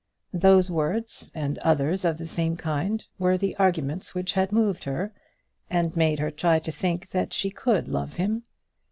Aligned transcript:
Those 0.33 0.71
words 0.71 1.31
and 1.35 1.59
others 1.59 2.05
of 2.05 2.17
the 2.17 2.25
same 2.25 2.57
kind 2.57 3.05
were 3.19 3.37
the 3.37 3.55
arguments 3.57 4.15
which 4.15 4.33
had 4.33 4.51
moved 4.51 4.85
her, 4.85 5.13
and 5.69 5.95
made 5.95 6.17
her 6.17 6.31
try 6.31 6.57
to 6.57 6.71
think 6.71 7.09
that 7.11 7.33
she 7.33 7.51
could 7.51 7.87
love 7.87 8.15
him. 8.15 8.41